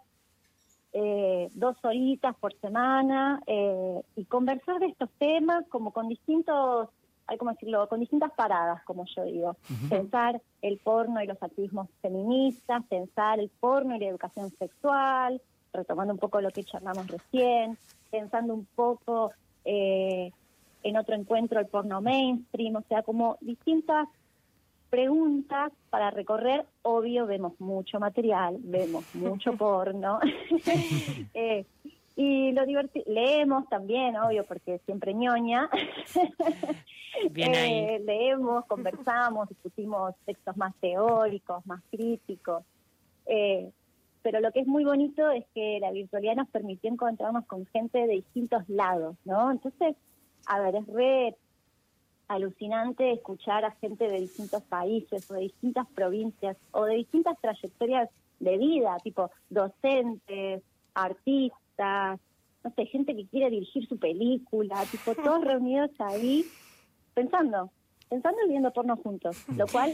eh, 0.93 1.49
dos 1.55 1.77
horitas 1.85 2.37
por 2.37 2.53
semana 2.61 3.43
eh, 3.47 4.03
y 4.17 4.25
conversar 4.25 4.79
de 4.79 4.87
estos 4.87 5.11
temas 5.19 5.65
como 5.69 5.91
con 5.93 6.09
distintos, 6.09 6.89
hay 7.27 7.39
como 7.39 7.53
decirlo, 7.53 7.89
con 7.89 8.01
distintas 8.01 8.33
paradas, 8.33 8.83
como 8.85 9.05
yo 9.07 9.25
digo. 9.25 9.57
Pensar 9.89 10.41
el 10.61 10.79
porno 10.79 11.23
y 11.23 11.27
los 11.27 11.43
activismos 11.43 11.89
feministas, 12.03 12.85
pensar 12.89 13.41
el 13.41 13.49
porno 13.49 13.97
y 13.97 14.01
la 14.01 14.09
educación 14.09 14.51
sexual, 14.59 15.41
retomando 15.73 16.13
un 16.13 16.19
poco 16.19 16.41
lo 16.41 16.51
que 16.51 16.65
charlamos 16.65 17.07
recién, 17.07 17.79
pensando 18.11 18.53
un 18.53 18.67
poco 18.75 19.33
eh, 19.65 20.31
en 20.83 20.97
otro 20.97 21.15
encuentro 21.15 21.61
el 21.61 21.67
porno 21.67 22.01
mainstream, 22.01 22.77
o 22.77 22.83
sea, 22.83 23.03
como 23.03 23.39
distintas 23.41 24.09
preguntas 24.93 25.73
para 25.89 26.11
recorrer. 26.11 26.67
Obvio, 26.83 27.27
vemos 27.27 27.59
mucho 27.59 27.99
material, 27.99 28.59
vemos 28.61 29.03
mucho 29.15 29.53
porno. 29.57 30.21
Eh, 31.35 31.65
y 32.15 32.53
lo 32.53 32.67
divertido, 32.67 33.07
leemos 33.09 33.67
también, 33.71 34.19
obvio, 34.19 34.45
porque 34.45 34.81
siempre 34.85 35.15
ñoña. 35.15 35.71
Bien 37.31 37.55
eh, 37.55 38.03
leemos, 38.05 38.67
conversamos, 38.67 39.49
discutimos 39.49 40.15
textos 40.27 40.55
más 40.59 40.75
teóricos, 40.77 41.65
más 41.65 41.81
críticos. 41.91 42.63
Eh, 43.25 43.71
pero 44.21 44.41
lo 44.41 44.53
que 44.53 44.61
es 44.61 44.67
muy 44.67 44.85
bonito 44.85 45.31
es 45.31 45.47
que 45.55 45.79
la 45.81 45.91
virtualidad 45.91 46.37
nos 46.37 46.49
permitió 46.49 46.91
encontrarnos 46.91 47.47
con 47.47 47.65
gente 47.67 48.07
de 48.07 48.15
distintos 48.15 48.69
lados, 48.69 49.17
¿no? 49.25 49.51
Entonces, 49.51 49.97
a 50.47 50.61
ver, 50.61 50.77
es 50.77 50.87
re 50.89 51.35
alucinante 52.29 53.13
escuchar 53.13 53.65
a 53.65 53.73
gente 53.73 54.09
de 54.09 54.21
distintos 54.21 54.63
países 54.63 55.31
o 55.31 55.35
de 55.35 55.41
distintas 55.43 55.87
provincias 55.89 56.57
o 56.71 56.85
de 56.85 56.95
distintas 56.97 57.39
trayectorias 57.41 58.09
de 58.41 58.59
vida, 58.59 58.97
tipo 59.03 59.31
docentes, 59.51 60.63
artistas, 60.95 62.21
no 62.65 62.71
sé, 62.75 62.87
gente 62.87 63.15
que 63.15 63.27
quiere 63.27 63.51
dirigir 63.51 63.87
su 63.87 63.99
película, 63.99 64.85
tipo 64.91 65.15
todos 65.23 65.45
reunidos 65.45 65.91
ahí 65.99 66.45
pensando, 67.15 67.71
pensando 68.09 68.39
y 68.47 68.49
viendo 68.49 68.73
porno 68.73 68.97
juntos, 68.97 69.45
lo 69.57 69.67
cual 69.67 69.93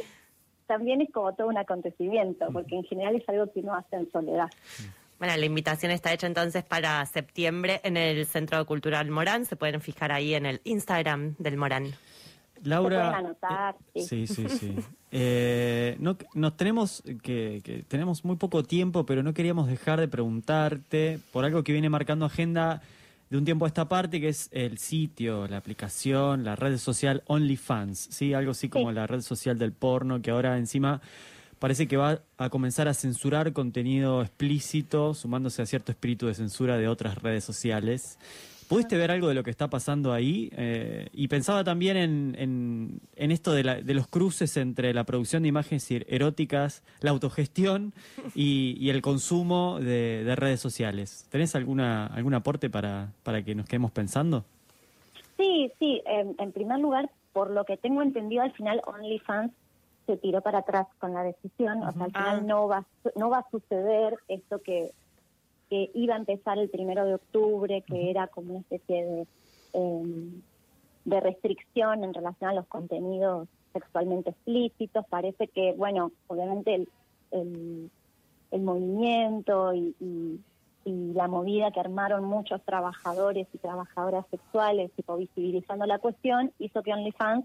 también 0.66 1.00
es 1.00 1.10
como 1.10 1.34
todo 1.34 1.48
un 1.48 1.58
acontecimiento, 1.58 2.46
porque 2.52 2.76
en 2.76 2.84
general 2.84 3.16
es 3.16 3.28
algo 3.28 3.50
que 3.52 3.62
no 3.62 3.74
hace 3.74 3.96
en 3.96 4.10
soledad. 4.10 4.48
Bueno, 5.18 5.36
la 5.36 5.44
invitación 5.44 5.90
está 5.90 6.12
hecha 6.12 6.26
entonces 6.26 6.64
para 6.64 7.04
septiembre 7.06 7.80
en 7.82 7.96
el 7.96 8.24
Centro 8.26 8.64
Cultural 8.66 9.10
Morán. 9.10 9.46
Se 9.46 9.56
pueden 9.56 9.80
fijar 9.80 10.12
ahí 10.12 10.34
en 10.34 10.46
el 10.46 10.60
Instagram 10.64 11.34
del 11.38 11.56
Morán. 11.56 11.92
Laura, 12.62 13.16
anotar, 13.16 13.76
eh, 13.94 14.02
sí, 14.02 14.26
sí, 14.26 14.48
sí. 14.48 14.74
Eh, 15.10 15.96
no, 16.00 16.18
nos 16.34 16.58
tenemos 16.58 17.02
que, 17.22 17.62
que, 17.64 17.82
tenemos 17.88 18.26
muy 18.26 18.36
poco 18.36 18.62
tiempo, 18.62 19.06
pero 19.06 19.22
no 19.22 19.32
queríamos 19.32 19.66
dejar 19.66 19.98
de 19.98 20.06
preguntarte 20.06 21.18
por 21.32 21.46
algo 21.46 21.64
que 21.64 21.72
viene 21.72 21.88
marcando 21.88 22.26
agenda 22.26 22.82
de 23.30 23.38
un 23.38 23.46
tiempo 23.46 23.64
a 23.64 23.68
esta 23.68 23.88
parte, 23.88 24.20
que 24.20 24.28
es 24.28 24.50
el 24.52 24.76
sitio, 24.76 25.48
la 25.48 25.56
aplicación, 25.56 26.44
la 26.44 26.56
red 26.56 26.76
social 26.76 27.22
OnlyFans, 27.26 27.98
¿sí? 28.10 28.34
Algo 28.34 28.50
así 28.50 28.68
como 28.68 28.92
la 28.92 29.06
red 29.06 29.22
social 29.22 29.58
del 29.58 29.72
porno, 29.72 30.20
que 30.20 30.30
ahora 30.30 30.58
encima 30.58 31.00
parece 31.58 31.88
que 31.88 31.96
va 31.96 32.20
a 32.36 32.50
comenzar 32.50 32.88
a 32.88 32.94
censurar 32.94 33.52
contenido 33.52 34.22
explícito, 34.22 35.14
sumándose 35.14 35.62
a 35.62 35.66
cierto 35.66 35.92
espíritu 35.92 36.26
de 36.26 36.34
censura 36.34 36.76
de 36.76 36.88
otras 36.88 37.22
redes 37.22 37.44
sociales. 37.44 38.18
¿Pudiste 38.68 38.98
ver 38.98 39.10
algo 39.10 39.28
de 39.28 39.34
lo 39.34 39.42
que 39.42 39.50
está 39.50 39.68
pasando 39.70 40.12
ahí? 40.12 40.50
Eh, 40.52 41.08
y 41.14 41.28
pensaba 41.28 41.64
también 41.64 41.96
en, 41.96 43.00
en, 43.16 43.30
esto 43.30 43.52
de, 43.52 43.64
la, 43.64 43.76
de, 43.76 43.94
los 43.94 44.06
cruces 44.08 44.58
entre 44.58 44.92
la 44.92 45.04
producción 45.04 45.42
de 45.42 45.48
imágenes 45.48 45.90
eróticas, 45.90 46.84
la 47.00 47.10
autogestión 47.10 47.94
y, 48.34 48.90
el 48.90 49.00
consumo 49.00 49.78
de, 49.80 50.34
redes 50.36 50.60
sociales. 50.60 51.26
¿Tenés 51.30 51.54
alguna, 51.54 52.08
algún 52.08 52.34
aporte 52.34 52.68
para, 52.68 53.12
para 53.22 53.42
que 53.42 53.54
nos 53.54 53.66
quedemos 53.66 53.90
pensando? 53.90 54.44
Sí, 55.38 55.72
sí. 55.78 56.02
en 56.06 56.52
primer 56.52 56.78
lugar, 56.80 57.10
por 57.32 57.50
lo 57.50 57.64
que 57.64 57.78
tengo 57.78 58.02
entendido, 58.02 58.42
al 58.42 58.52
final 58.52 58.82
OnlyFans 58.84 59.52
se 60.08 60.16
tiró 60.16 60.40
para 60.40 60.58
atrás 60.58 60.88
con 60.98 61.14
la 61.14 61.22
decisión. 61.22 61.84
O 61.84 61.92
sea, 61.92 62.04
al 62.04 62.12
final 62.12 62.38
ah. 62.38 62.44
no, 62.44 62.66
va, 62.66 62.84
no 63.14 63.30
va 63.30 63.38
a 63.38 63.50
suceder 63.50 64.18
esto 64.28 64.60
que 64.60 64.92
que 65.68 65.90
iba 65.94 66.14
a 66.14 66.18
empezar 66.18 66.58
el 66.58 66.70
primero 66.70 67.04
de 67.04 67.14
octubre, 67.14 67.82
que 67.82 68.10
era 68.10 68.26
como 68.28 68.50
una 68.50 68.60
especie 68.60 69.04
de, 69.04 69.26
em, 69.74 70.42
de 71.04 71.20
restricción 71.20 72.04
en 72.04 72.14
relación 72.14 72.50
a 72.50 72.54
los 72.54 72.66
contenidos 72.66 73.48
sexualmente 73.72 74.30
explícitos. 74.30 75.04
Parece 75.08 75.48
que, 75.48 75.74
bueno, 75.74 76.12
obviamente 76.26 76.74
el, 76.74 77.90
el, 78.50 78.60
movimiento 78.62 79.74
y, 79.74 79.94
y, 80.00 80.40
la 81.12 81.28
movida 81.28 81.70
que 81.70 81.80
armaron 81.80 82.24
muchos 82.24 82.62
trabajadores 82.64 83.46
y 83.52 83.58
trabajadoras 83.58 84.24
sexuales, 84.30 84.90
tipo 84.92 85.18
visibilizando 85.18 85.84
la 85.84 85.98
cuestión, 85.98 86.50
hizo 86.58 86.82
que 86.82 86.94
OnlyFans 86.94 87.44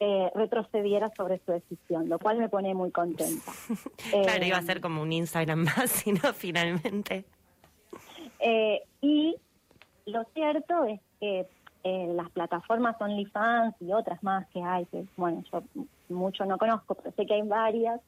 eh, 0.00 0.30
retrocediera 0.34 1.10
sobre 1.16 1.40
su 1.44 1.52
decisión, 1.52 2.08
lo 2.08 2.18
cual 2.18 2.38
me 2.38 2.48
pone 2.48 2.74
muy 2.74 2.90
contenta. 2.90 3.52
claro, 4.10 4.44
iba 4.44 4.56
a 4.56 4.62
ser 4.62 4.80
como 4.80 5.02
un 5.02 5.12
Instagram 5.12 5.64
más, 5.64 5.90
sino 6.04 6.20
finalmente. 6.32 7.24
Eh, 8.40 8.82
y 9.00 9.36
lo 10.06 10.24
cierto 10.34 10.84
es 10.84 11.00
que 11.20 11.46
eh, 11.84 12.12
las 12.14 12.30
plataformas 12.30 12.96
OnlyFans 13.00 13.74
y 13.80 13.92
otras 13.92 14.22
más 14.22 14.46
que 14.48 14.62
hay, 14.62 14.86
que 14.86 15.04
bueno, 15.16 15.42
yo 15.52 15.62
mucho 16.08 16.44
no 16.44 16.58
conozco, 16.58 16.94
pero 16.94 17.14
sé 17.14 17.26
que 17.26 17.34
hay 17.34 17.42
varias, 17.42 18.00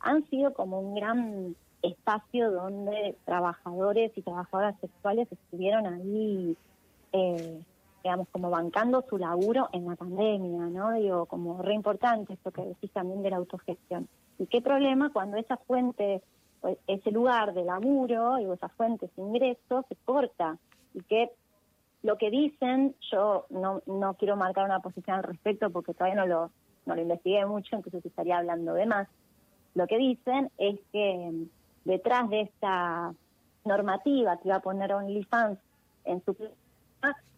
han 0.00 0.28
sido 0.30 0.52
como 0.54 0.80
un 0.80 0.94
gran 0.94 1.54
espacio 1.82 2.50
donde 2.50 3.16
trabajadores 3.24 4.12
y 4.16 4.22
trabajadoras 4.22 4.78
sexuales 4.80 5.28
estuvieron 5.30 5.86
ahí 5.86 6.56
eh, 7.12 7.60
digamos, 8.08 8.28
como 8.30 8.48
bancando 8.48 9.04
su 9.06 9.18
laburo 9.18 9.68
en 9.70 9.84
la 9.86 9.94
pandemia, 9.94 10.62
¿no? 10.70 10.92
Digo, 10.94 11.26
como 11.26 11.60
re 11.60 11.74
importante 11.74 12.32
esto 12.32 12.50
que 12.50 12.64
decís 12.64 12.90
también 12.90 13.22
de 13.22 13.28
la 13.28 13.36
autogestión. 13.36 14.08
¿Y 14.38 14.46
qué 14.46 14.62
problema 14.62 15.10
cuando 15.12 15.36
esa 15.36 15.58
fuente, 15.58 16.22
pues, 16.62 16.78
ese 16.86 17.10
lugar 17.10 17.52
de 17.52 17.66
laburo, 17.66 18.36
o 18.36 18.54
esa 18.54 18.70
fuente 18.70 19.10
de 19.14 19.22
ingresos 19.22 19.84
se 19.90 19.96
corta? 20.06 20.56
Y 20.94 21.02
que 21.02 21.30
lo 22.02 22.16
que 22.16 22.30
dicen, 22.30 22.94
yo 23.12 23.44
no, 23.50 23.82
no 23.84 24.14
quiero 24.14 24.36
marcar 24.36 24.64
una 24.64 24.80
posición 24.80 25.16
al 25.16 25.24
respecto 25.24 25.68
porque 25.68 25.92
todavía 25.92 26.16
no 26.16 26.26
lo, 26.26 26.50
no 26.86 26.94
lo 26.94 27.02
investigué 27.02 27.44
mucho, 27.44 27.76
entonces 27.76 28.06
estaría 28.06 28.38
hablando 28.38 28.72
de 28.72 28.86
más. 28.86 29.06
Lo 29.74 29.86
que 29.86 29.98
dicen 29.98 30.50
es 30.56 30.80
que 30.92 31.46
detrás 31.84 32.30
de 32.30 32.40
esta 32.40 33.12
normativa 33.66 34.38
que 34.38 34.48
iba 34.48 34.56
a 34.56 34.60
poner 34.60 34.94
OnlyFans 34.94 35.58
en 36.06 36.24
su 36.24 36.34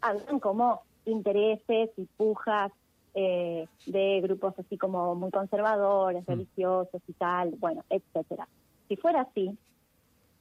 hablan 0.01 0.41
como 0.41 0.83
intereses 1.05 1.91
y 1.97 2.05
pujas 2.17 2.73
eh, 3.15 3.67
de 3.87 4.21
grupos 4.21 4.55
así 4.59 4.79
como 4.79 5.15
muy 5.15 5.31
conservadores, 5.31 6.23
mm. 6.23 6.31
religiosos 6.31 7.03
y 7.07 7.13
tal, 7.15 7.51
bueno, 7.59 7.85
etcétera. 7.91 8.49
Si 8.89 8.97
fuera 8.97 9.23
así, 9.23 9.57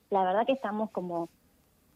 la 0.09 0.23
verdad 0.23 0.45
que 0.45 0.53
estamos 0.53 0.91
como 0.91 1.29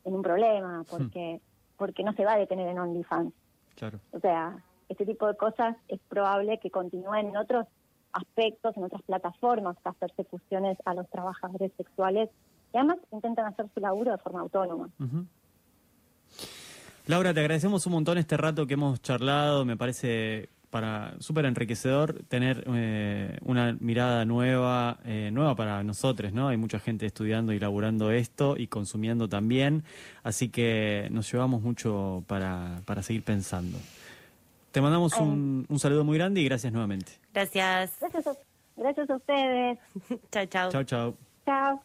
en 0.04 0.16
un 0.16 0.22
problema 0.22 0.82
mm. 0.82 0.86
porque 0.86 1.42
porque 1.78 2.04
no 2.04 2.14
se 2.14 2.24
va 2.24 2.34
a 2.34 2.38
detener 2.38 2.68
en 2.68 2.80
OnlyFans. 2.80 3.34
Claro. 3.76 4.00
O 4.12 4.20
sea, 4.20 4.64
este 4.90 5.06
tipo 5.06 5.28
de 5.28 5.36
cosas 5.36 5.76
es 5.88 6.00
probable 6.08 6.60
que 6.60 6.70
continúen 6.70 7.28
en 7.30 7.38
otros 7.38 7.68
aspectos, 8.14 8.78
en 8.78 8.84
otras 8.84 9.02
plataformas, 9.02 9.76
estas 9.78 9.96
persecuciones 9.96 10.78
a 10.86 10.94
los 10.94 11.10
trabajadores 11.10 11.72
sexuales 11.76 12.30
y 12.74 12.78
además 12.78 13.00
intentan 13.12 13.48
hacer 13.48 13.68
su 13.74 13.80
laburo 13.80 14.12
de 14.12 14.18
forma 14.20 14.42
autónoma. 14.42 14.90
Laura, 17.06 17.34
te 17.34 17.42
agradecemos 17.42 17.86
un 17.86 17.94
montón 17.94 18.18
este 18.18 18.38
rato 18.38 18.66
que 18.66 18.76
hemos 18.76 19.02
charlado. 19.02 19.66
Me 19.66 19.76
parece 19.76 20.50
para 20.70 21.14
súper 21.20 21.46
enriquecedor 21.46 22.24
tener 22.30 22.64
eh, 22.68 23.38
una 23.44 23.78
mirada 23.80 24.26
nueva, 24.26 24.98
eh, 25.06 25.30
nueva 25.32 25.56
para 25.56 25.84
nosotros, 25.84 26.34
¿no? 26.34 26.48
Hay 26.48 26.58
mucha 26.58 26.80
gente 26.80 27.06
estudiando 27.06 27.54
y 27.54 27.60
laburando 27.60 28.10
esto 28.10 28.56
y 28.58 28.66
consumiendo 28.66 29.30
también, 29.30 29.84
así 30.24 30.50
que 30.50 31.10
nos 31.12 31.32
llevamos 31.32 31.62
mucho 31.62 32.24
para, 32.26 32.82
para 32.86 33.04
seguir 33.04 33.22
pensando. 33.22 33.78
Te 34.72 34.82
mandamos 34.82 35.14
un, 35.20 35.68
un 35.70 35.80
saludo 35.80 36.04
muy 36.04 36.18
grande 36.18 36.42
y 36.42 36.46
gracias 36.46 36.74
nuevamente. 36.74 37.12
Gracias. 37.32 37.96
Gracias 38.02 38.26
a, 38.26 38.34
gracias 38.76 39.10
a 39.12 39.16
ustedes. 39.16 39.78
chao, 40.32 40.46
chao. 40.48 40.72
Chao, 40.72 40.84
chao. 40.84 41.18
Chao. 41.46 41.84